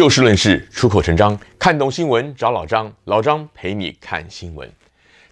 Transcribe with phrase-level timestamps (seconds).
[0.00, 4.66] 就事论事，出口成章，看懂新闻找老张，老张陪你看新闻。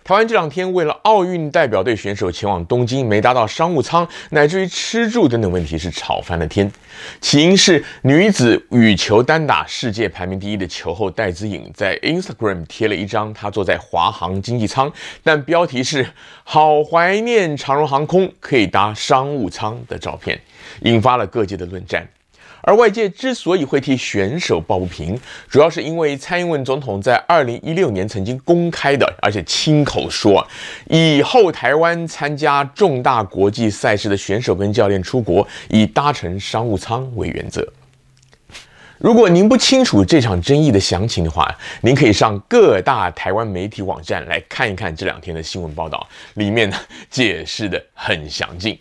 [0.04, 6.70] 台湾这两天为了奥运代表队选手前往东京，没搭到商务舱，乃至于吃住等等问题是吵翻了天。
[7.18, 14.92] 起因是女子羽球单打世界排名第一的球后戴资颖在 Instagram 贴了一张她坐在华航经济舱，
[15.24, 16.06] 但标题是
[16.44, 20.38] “好怀念长荣航空可以搭商务舱”的照片，
[20.82, 22.06] 引发了各界的论战。
[22.68, 25.18] 而外界之所以会替选手抱不平，
[25.48, 30.46] 主要是因为蔡英文总统在二零一六年曾经公开的，而且亲口说，
[30.90, 37.66] 以后台湾参加重大国际赛事的选手跟教练出国，以搭乘商务舱为原则。
[38.98, 46.76] 如果您不清楚这场争议的详情的话，您可以上各大台湾媒体网站来看一看这两天的新闻报道，里面呢
[47.08, 48.78] 解释的很详尽。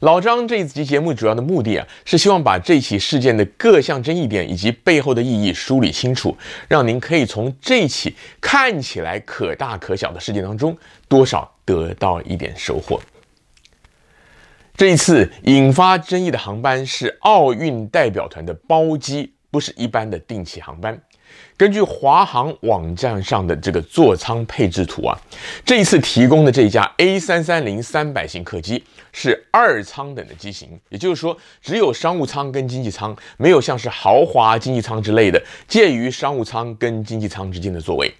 [0.00, 6.36] 老张这一集节目主要的目的啊，是希望把这起事件的各项争议点以及背后的意义梳理清楚，
[6.68, 10.76] 让您可以从这起看起来可大可小的事件当中，
[11.08, 13.00] 多少得到一点收获。
[14.76, 21.00] 这一次引发争议的航班是奥运代表团的包机，不是一般的定期航班。
[21.56, 25.16] 根据华航网站上的这个座舱配置图啊，
[25.64, 28.82] 这一次提供的这一架 A 三三零三百型客机
[29.12, 38.12] 是二舱等的机型，也就是说只有商务舱跟经济舱，没有像是豪华经济舱之类的介于商务舱跟经济舱之间的座位。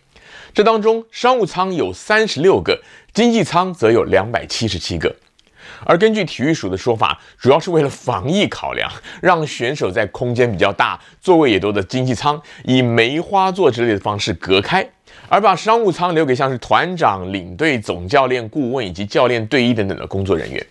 [0.52, 2.80] 这当中商务舱有三十六个，
[3.12, 5.12] 经济舱则有两百七十七个。
[5.84, 14.86] 而根据体育署的说法，主要是为了防疫考量，让选手在空间比较大、座位也多的经济舱以梅花座之类的方式隔开，
[15.28, 20.64] 而把商务舱留给像是团长、领队、总教练、顾问以及教练队医等等的工作人员。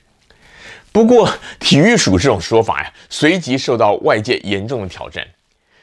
[0.92, 1.28] 不过，
[1.60, 5.26] 体育署这种说法呀，随即受到外界严重的挑战。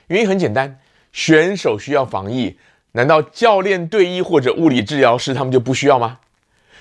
[0.07, 0.79] 原因很简单，
[1.13, 2.57] 选手需要防疫，
[2.93, 6.19] 难道教练、队医或者物理治疗师他们就不需要吗？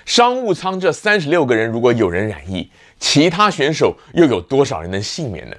[0.09, 2.67] 商务舱这三十六个人，如果有人染疫，
[2.99, 5.55] 其他选手又有多少人能幸免呢？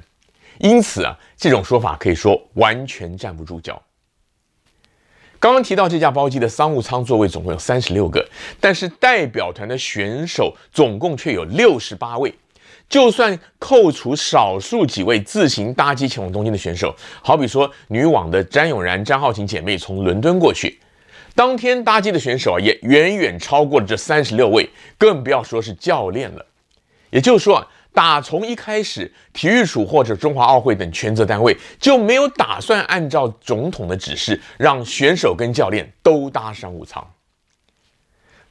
[0.59, 3.81] 因此啊，这种说法可以说完全站不住脚。
[5.39, 8.29] 刚刚提到这架包机的商务舱座位总共有三十六个，
[8.59, 12.35] 但是代表团的选手总共却有六十八位。
[12.89, 20.77] 就算扣除少数几位自行搭机前往东京的选手，好比说女网的詹永然、詹浩晴姐妹从伦敦过去。
[21.35, 24.69] 当天搭机的选手啊，也远远超过了这三十六位，
[24.99, 26.45] 更不要说是教练了。
[27.11, 37.05] 也就是说啊，打从一开始，体育署或者中华奥会等权责单位就没有打算按照总统的指示，让选手跟教练都搭商务舱。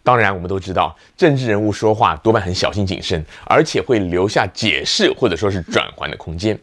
[0.02, 6.58] 当然，我们都知道，政治人物说话多半很小心谨慎，而且会留下解释或者说是转圜的空间。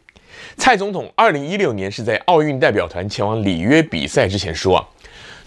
[0.57, 4.89] 蔡总统二零一六年是在奥运代表团前往里约比赛之前说啊。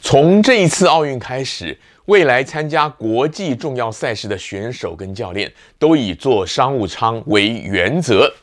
[0.02, 8.34] 从这一次奥运开始，未来参加国际重要赛事的选手跟教练都以坐商务舱为原则。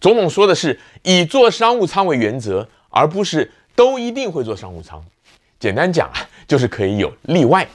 [0.00, 5.02] 总统说的是以坐商务舱为原则，而不是都一定会坐商务舱。
[5.58, 6.14] 简单讲啊，
[6.46, 7.66] 就是可以有例外。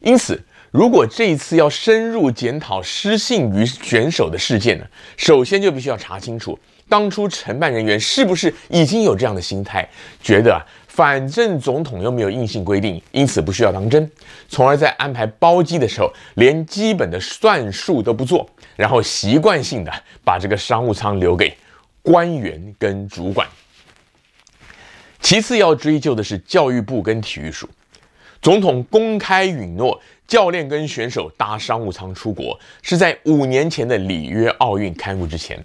[0.00, 0.38] 因此，
[0.70, 4.84] 如果这一次要深入检讨失信于选手的事件呢，
[5.16, 6.58] 首先就必须要查清楚
[6.88, 9.88] 当初承办人员是不是已经有这样的心态，
[10.20, 10.60] 觉得啊。
[10.98, 14.10] 反正总统又没有硬性规定，因此不需要当真，
[14.48, 18.44] 从而在安排包机的时候，连基本的算术都不做，
[18.74, 19.92] 然后习惯性的
[20.24, 21.56] 把这个商务舱留给
[22.02, 23.46] 官员跟主管。
[25.20, 27.68] 其次要追究的是教育部跟体育署，
[28.42, 35.64] 总统公开允诺教练跟选手搭商务舱出国，是在五年前的里约奥运开幕之前，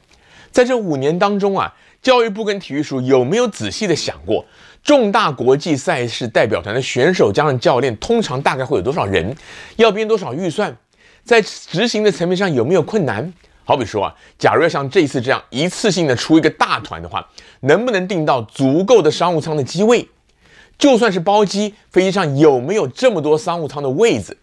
[0.51, 1.73] 在这五年当中啊，
[2.03, 4.45] 教育部跟体育署有没有仔细的想过？
[4.83, 9.35] 重大国际赛事代表团的选手加上教练，通常大概会有多少人？
[9.77, 10.75] 要编多少预算？
[11.23, 13.33] 在执行的层面上有没有困难？
[13.63, 17.25] 好比说啊，假如要像这次这样一次性的出一个大团的话，
[17.61, 20.09] 能不能订到足够的商务舱的机位？
[20.77, 24.35] 就算是包机，飞机上有没有这么多商务舱的位子？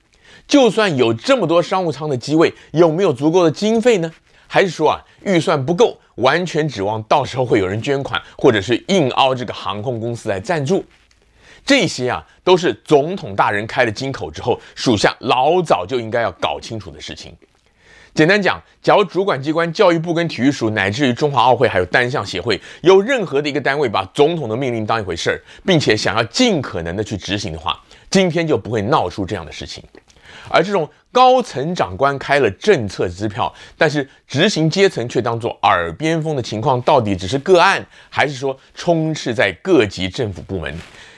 [0.49, 4.11] 就算有这么多商务舱的机位，有没有足够的经费呢？
[4.53, 5.97] 还是说啊，预算不够？
[6.17, 10.85] 完全指望到时候会有人捐款，或者是硬凹这个航空公司来赞助，
[11.65, 17.33] 这些啊都是总统大人开了金口之后，属下老早就应该要搞清楚的事情。
[18.13, 27.81] 简单讲，假如主管机关教育部跟体育署，乃至于中华奥会还有单项协会，有任何的一个单位把总统的命令当一回事儿，并且想要尽可能的去执行的话，
[28.11, 29.83] 今天就不会闹出这样的事情。
[30.49, 40.73] 而这种高层长官开了政策支票，但是执行阶层却当作耳边风的情况，到底只是个案，还是说充斥在各级政府部门，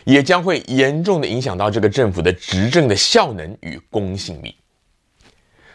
[0.04, 4.56] 也将会严重的影响到这个政府的执政的效能与公信力。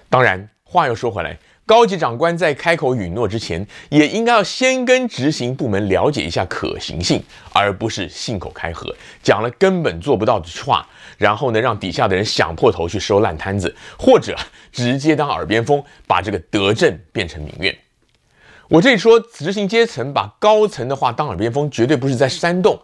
[0.09, 1.37] 当然，话又说回来。
[1.67, 7.21] 高级长官在开口允诺之前，也应该要先跟执行部门了解一下可行性，
[7.51, 10.87] 而不是信口开河，讲了根本做不到的话，
[11.17, 14.33] 然后呢，让底下的人想破头去收烂摊子，或者
[14.71, 17.77] 直接当耳边风，把这个德政变成民怨。
[18.69, 22.79] 我这里说执行阶层把高层的话当耳边风，绝对不是在煽动，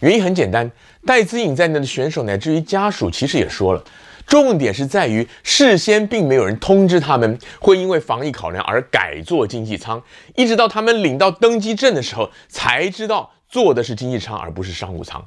[0.00, 0.70] 原因很简单，
[1.06, 3.84] 戴资颖在内的选手乃至于家属其实也说了。
[4.26, 10.02] 重点是在于事先并没有人通知他们会因为防疫考量而改坐经济舱，
[10.34, 15.24] 一直到他们领到登机证的时候才知道坐的是经济舱而不是商务舱。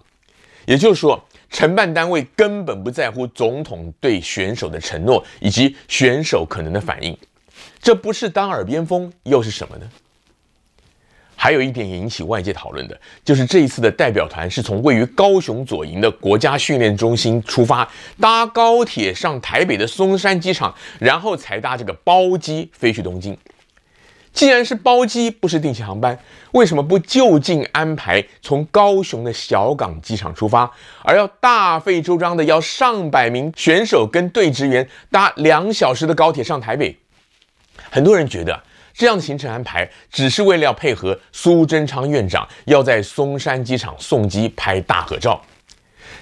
[0.66, 7.18] 也就是说，承办单位根本不在乎总统对选手的承诺以及选手可能的反应，
[7.82, 9.90] 这不是当耳边风又是什么呢？
[11.48, 17.90] 还有一点引起外界讨论的，就是这一次的代表团是从位于高雄左营的国家训练中心出发，
[18.20, 23.38] 搭高铁上台北的松山机场，然后才搭这个包机飞去东京。
[24.34, 26.20] 既然是包机，不是定期航班，
[26.52, 30.70] 为什么不就近安排从高雄的小港机场出发，
[31.02, 36.98] 而要大费周章的要上百名选手跟队职员搭两小时的高铁上台北？
[37.90, 38.62] 很多人觉得。
[38.98, 45.40] 这样的行程安排，只是为了要配合苏贞昌院长要在松山机场送机拍大合照。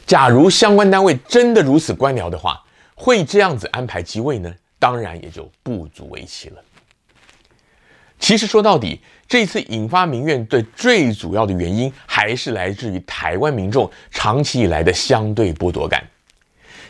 [0.05, 2.61] 假如相关单位真的如此官僚的话，
[2.93, 4.53] 会这样子安排机位呢？
[4.77, 6.61] 当然也就不足为奇了。
[8.19, 16.05] 其实说到底，这次引发民怨的最主要的原因，还是来自于台湾民众长期以来的相对剥夺感。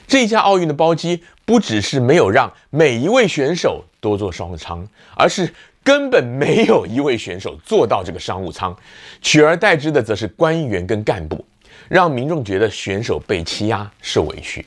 [0.07, 5.52] 这一家奥运的包机，不只是没有让每一位选手多坐商务舱，而是
[5.84, 8.75] 根本没有一位选手坐到这个商务舱，
[9.22, 11.46] 取而代之的则是官员跟干部，
[11.88, 14.66] 让民众觉得选手被欺压、受委屈。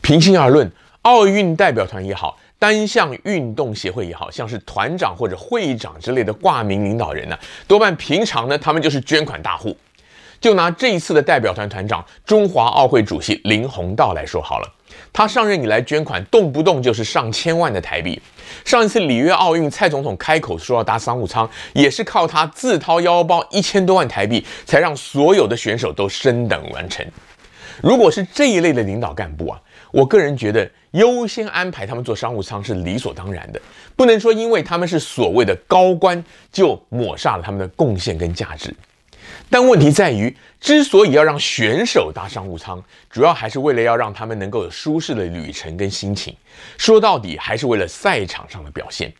[0.00, 0.70] 平心而论，
[1.02, 9.76] 奥运代表团也好，单项运动协会也好，像是团长或者会长之类的挂名领导人呢，多半平常呢，他们就是捐款大户。
[10.40, 14.70] 就拿这一次的代表团团长、中华奥会主席林鸿道来说好了。
[15.12, 18.20] 他上任以来捐款动不动就是上千万的台币。
[18.64, 27.04] 上一次里约奥运，蔡总统开口说要搭商务舱，也是靠他自掏腰包一千多万台币，才让所有的选手都升等完成。
[27.82, 29.60] 如果是这一类的领导干部啊，
[29.90, 33.60] 我个人觉得优先安排他们坐商务舱是理所当然的，
[33.96, 36.22] 不能说因为他们是所谓的高官
[36.52, 38.72] 就抹杀了他们的贡献跟价值。
[39.50, 46.34] 但问题在于，之所以要让选手搭商务舱，主要还是为了要让他们能够有舒适的旅程跟心情。
[46.78, 49.12] 说到底，还是为了赛场上的表现。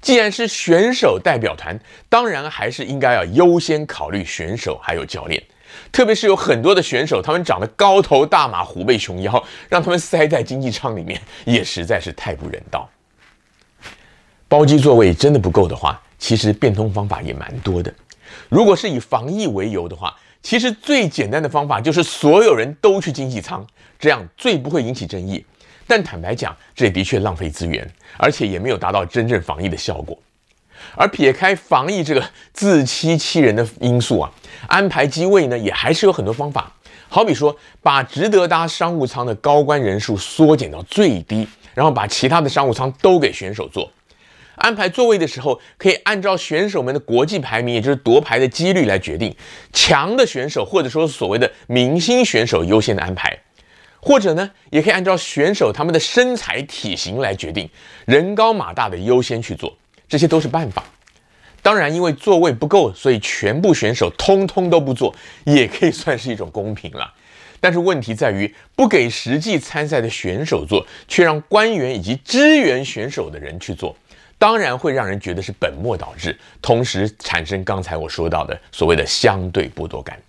[0.00, 1.78] 既然是选手代表团，
[2.08, 5.42] 当然还是应该要优先考虑选手还有教练。
[5.90, 12.88] 特别是有很多的选手，他们长得高头大马、虎背熊腰，让他们塞在经济舱里面，也实在是太不人道。
[14.48, 17.92] 包机座位真的不够的话，其实变通方法也蛮多的。
[18.48, 23.66] 如果是以防疫为由的话，其实最简单的方法就是所有人都去经济舱，
[23.98, 25.44] 这样最不会引起争议。
[25.86, 30.18] 但坦白讲，这也的确浪费资源，而且也没有达到真正防疫的效果。
[30.96, 34.32] 而撇开防疫这个自欺欺人的因素啊，
[34.66, 36.72] 安排机位呢，也还是有很多方法。
[37.08, 43.88] 好比说，把值得搭商务舱的高官人数缩减到最低，然后把其他的商务舱都给选手坐。
[44.62, 49.34] 安排座位的时候，可以按照选手们的国际排名，也就是夺牌的几率来决定。
[49.72, 53.36] 强的选手或者说所谓的明星选手优先的安排，
[54.00, 57.68] 或者呢，也可以按照选手他们的身材体型来决定，
[58.06, 59.76] 人高马大的优先去做。
[60.08, 60.84] 这些都是办法。
[61.60, 65.12] 当然，因为座位不够，所以全部选手通通都不坐，
[65.44, 67.12] 也可以算是一种公平了。
[67.60, 73.96] 但是问题在于，不给实际参赛的选手坐，却让官员以及支援选手的人去做。
[74.42, 80.20] 当然会让人觉得是本末倒置，同时产生刚才我说到的所谓的相对剥夺感。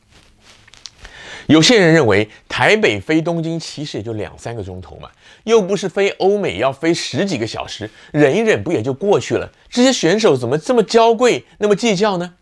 [1.48, 5.10] 有些人认为台北飞东京其实也就两三个钟头嘛，
[5.46, 9.52] 又不是飞欧美要飞十几个小时，忍一忍不也就过去了？
[9.68, 12.36] 这些选手怎么这么娇贵，那么计较呢？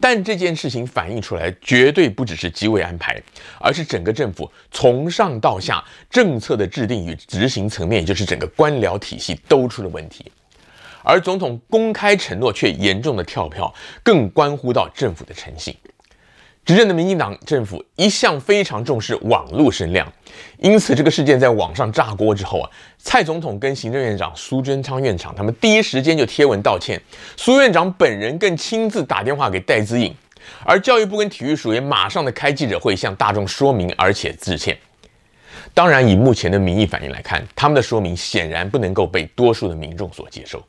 [0.00, 3.22] 但这件事情反映出来，绝对不只是机位安排，
[3.60, 10.32] 而是整个政府从上到下政策的制定与执行层面，就是整个官僚体系都出了问题。
[11.06, 13.72] 而总统公开承诺却严重的跳票，
[14.02, 15.72] 更关乎到政府的诚信。
[16.64, 20.12] 执政的民进党政府一向非常重视网络声量，
[20.58, 27.00] 因此这个事件在网上炸锅之后啊，蔡总统跟行政院长苏贞昌院长他们第一时间就贴文道歉，
[27.36, 30.12] 苏院长本人更亲自打电话给戴资颖，
[30.64, 34.76] 而教育部跟体育署也马上的开记者会向大众说明，而且致歉。
[35.76, 40.66] 当然，以目前的民意反应来看，他们的说明显然不能够被多数的民众所接受。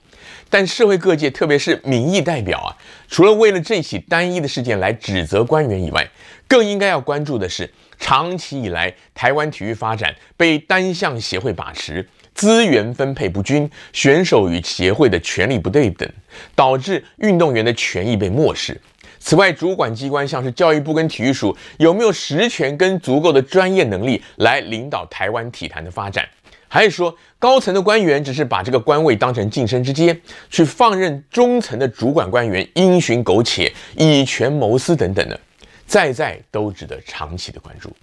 [0.50, 2.76] 但社会各界，特别是民意代表啊，
[3.08, 6.06] 除了为了这起单一的事件来指责官员以外，
[6.46, 16.10] 更应该要关注的是，长期以来台湾体育发展被单项协会把持，资源分配不均，选手与协会的权力不对等，
[16.54, 18.78] 导致运动员的权益被漠视。
[19.27, 26.25] 此外，主管机关像是教育部跟体育署，有没有实权跟足够的专业能力来领导台湾体坛的发展？
[26.69, 30.17] 还是说高层的官员只是把这个官位当成晋升之阶，
[30.50, 35.38] 去放任中层的主管官员因循苟且、以权谋私等等的，
[35.86, 37.93] 在在都值得长期的关注。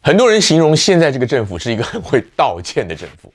[0.00, 3.32] 很多人形容现在这个政府是一个很会道歉的政府。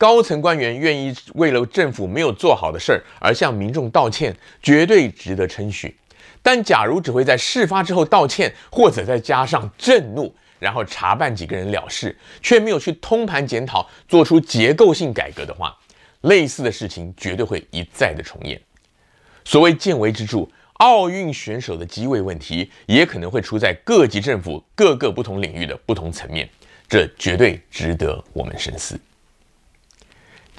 [0.00, 5.94] 高层官员愿意为了政府没有做好的事儿而向民众道歉，绝对值得称许。
[6.40, 15.76] 但假如只会在事发之后道歉，或者再加上震怒，然后查办几个人了事，却没有去通盘检讨、做出结构性改革的话，
[16.22, 18.58] 类似的事情绝对会一再的重演。
[19.44, 26.48] 所谓见微知著，奥运选手的机位问题也可能会出在各级政府各个不同领域的不同层面，
[26.88, 28.98] 这绝对值得我们深思。